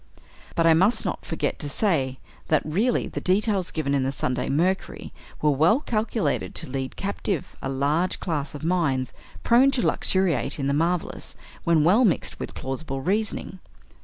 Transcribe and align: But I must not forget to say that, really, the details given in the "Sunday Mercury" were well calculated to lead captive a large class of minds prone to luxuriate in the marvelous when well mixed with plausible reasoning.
But 0.55 0.65
I 0.65 0.73
must 0.73 1.05
not 1.05 1.23
forget 1.27 1.59
to 1.59 1.69
say 1.69 2.17
that, 2.47 2.63
really, 2.65 3.05
the 3.07 3.21
details 3.21 3.69
given 3.69 3.93
in 3.93 4.01
the 4.01 4.11
"Sunday 4.11 4.49
Mercury" 4.49 5.13
were 5.43 5.51
well 5.51 5.79
calculated 5.79 6.55
to 6.55 6.67
lead 6.71 6.95
captive 6.95 7.55
a 7.61 7.69
large 7.69 8.19
class 8.19 8.55
of 8.55 8.63
minds 8.63 9.13
prone 9.43 9.69
to 9.69 9.85
luxuriate 9.85 10.57
in 10.57 10.65
the 10.65 10.73
marvelous 10.73 11.35
when 11.65 11.83
well 11.83 12.03
mixed 12.03 12.39
with 12.39 12.55
plausible 12.55 12.99
reasoning. 13.01 13.59